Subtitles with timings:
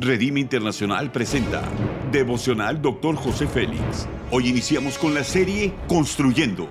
[0.00, 1.68] Redime Internacional presenta
[2.12, 3.16] Devocional Dr.
[3.16, 4.06] José Félix.
[4.30, 6.68] Hoy iniciamos con la serie Construyendo.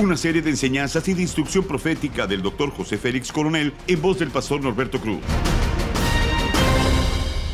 [0.00, 2.70] Una serie de enseñanzas y de instrucción profética del Dr.
[2.70, 5.20] José Félix Coronel en voz del pastor Norberto Cruz.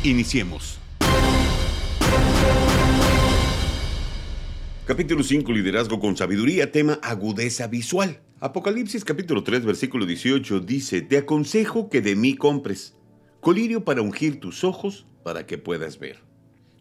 [0.03, 0.79] Iniciemos.
[4.85, 8.21] Capítulo 5, Liderazgo con Sabiduría, tema Agudeza Visual.
[8.39, 12.95] Apocalipsis capítulo 3, versículo 18 dice, Te aconsejo que de mí compres
[13.41, 16.19] colirio para ungir tus ojos para que puedas ver.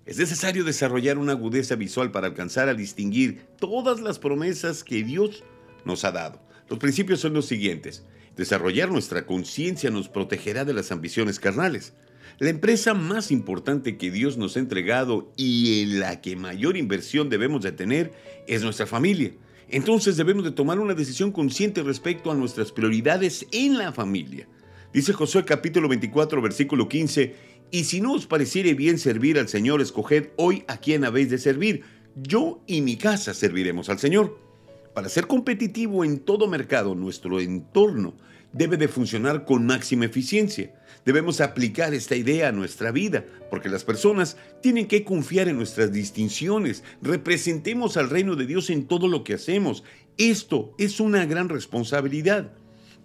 [0.06, 5.45] Es necesario desarrollar una agudeza visual para alcanzar a distinguir todas las promesas que Dios
[5.84, 6.41] nos ha dado.
[6.68, 8.05] Los principios son los siguientes.
[8.37, 11.92] Desarrollar nuestra conciencia nos protegerá de las ambiciones carnales.
[12.38, 17.29] La empresa más importante que Dios nos ha entregado y en la que mayor inversión
[17.29, 18.12] debemos de tener
[18.46, 19.32] es nuestra familia.
[19.68, 24.48] Entonces debemos de tomar una decisión consciente respecto a nuestras prioridades en la familia.
[24.92, 27.34] Dice Josué capítulo 24 versículo 15,
[27.70, 31.37] y si no os pareciere bien servir al Señor, escoged hoy a quién habéis de
[31.37, 31.82] servir.
[32.16, 34.38] Yo y mi casa serviremos al Señor.
[34.95, 38.16] Para ser competitivo en todo mercado, nuestro entorno
[38.54, 40.74] debe de funcionar con máxima eficiencia.
[41.05, 45.93] Debemos aplicar esta idea a nuestra vida, porque las personas tienen que confiar en nuestras
[45.93, 46.82] distinciones.
[47.02, 49.84] Representemos al reino de Dios en todo lo que hacemos.
[50.16, 52.52] Esto es una gran responsabilidad.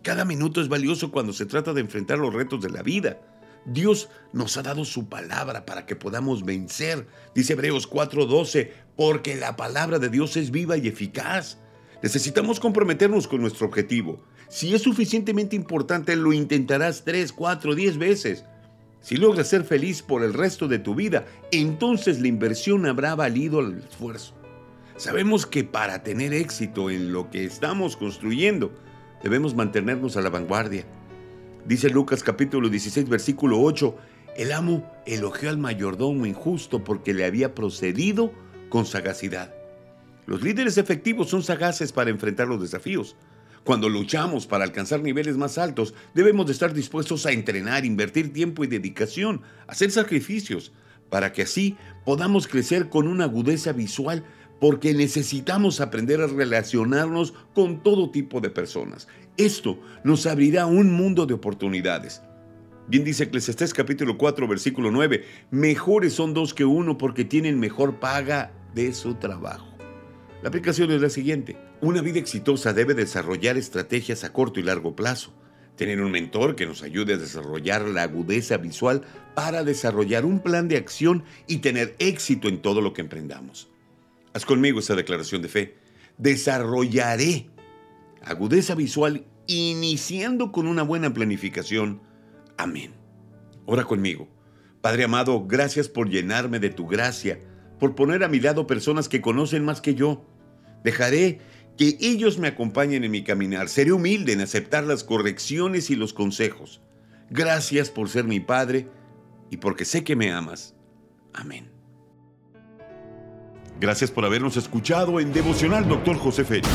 [0.03, 3.21] Cada minuto es valioso cuando se trata de enfrentar los retos de la vida.
[3.65, 7.07] Dios nos ha dado su palabra para que podamos vencer.
[7.33, 11.57] Dice Hebreos 4:12, porque la palabra de Dios es viva y eficaz.
[12.01, 14.21] Necesitamos comprometernos con nuestro objetivo.
[14.49, 18.43] Si es suficientemente importante, lo intentarás tres, cuatro, diez veces.
[18.99, 23.61] Si logras ser feliz por el resto de tu vida, entonces la inversión habrá valido
[23.61, 24.33] el esfuerzo.
[24.97, 28.73] Sabemos que para tener éxito en lo que estamos construyendo,
[29.23, 30.85] debemos mantenernos a la vanguardia.
[31.66, 33.95] Dice Lucas capítulo 16, versículo 8,
[34.35, 38.33] el amo elogió al mayordomo injusto porque le había procedido
[38.69, 39.53] con sagacidad.
[40.25, 43.16] Los líderes efectivos son sagaces para enfrentar los desafíos.
[43.63, 48.63] Cuando luchamos para alcanzar niveles más altos, debemos de estar dispuestos a entrenar, invertir tiempo
[48.63, 50.73] y dedicación, hacer sacrificios,
[51.09, 54.25] para que así podamos crecer con una agudeza visual,
[54.59, 59.08] porque necesitamos aprender a relacionarnos con todo tipo de personas.
[59.38, 62.22] Esto nos abrirá un mundo de oportunidades.
[62.88, 68.00] Bien dice Eclesiastés capítulo 4 versículo 9, mejores son dos que uno porque tienen mejor
[68.00, 69.68] paga de su trabajo.
[70.41, 71.56] La aplicación es la siguiente.
[71.80, 75.34] Una vida exitosa debe desarrollar estrategias a corto y largo plazo.
[75.78, 79.03] Tener un mentor que nos ayude a desarrollar la agudeza visual
[79.35, 83.72] para desarrollar un plan de acción y tener éxito en todo lo que emprendamos.
[84.33, 85.77] Haz conmigo esta declaración de fe.
[86.17, 87.49] Desarrollaré
[88.21, 92.01] agudeza visual iniciando con una buena planificación.
[92.57, 92.93] Amén.
[93.66, 94.27] Ora conmigo.
[94.81, 97.39] Padre amado, gracias por llenarme de tu gracia,
[97.79, 100.25] por poner a mi lado personas que conocen más que yo
[100.83, 101.39] Dejaré
[101.77, 103.69] que ellos me acompañen en mi caminar.
[103.69, 106.81] Seré humilde en aceptar las correcciones y los consejos.
[107.29, 108.88] Gracias por ser mi Padre
[109.49, 110.75] y porque sé que me amas.
[111.33, 111.72] Amén.
[113.79, 116.17] Gracias por habernos escuchado en Devocional Dr.
[116.17, 116.69] José Félix.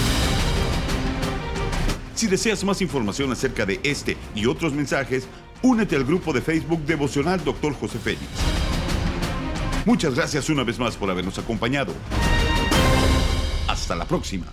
[2.14, 5.28] Si deseas más información acerca de este y otros mensajes,
[5.62, 7.74] únete al grupo de Facebook Devocional Dr.
[7.74, 8.26] José Félix.
[9.84, 11.94] Muchas gracias una vez más por habernos acompañado.
[13.68, 14.46] Hasta la próxima.